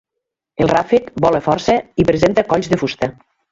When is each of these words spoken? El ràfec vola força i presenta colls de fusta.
El 0.65 0.71
ràfec 0.71 1.11
vola 1.27 1.43
força 1.49 1.77
i 2.05 2.07
presenta 2.11 2.47
colls 2.55 2.73
de 2.75 2.83
fusta. 2.85 3.15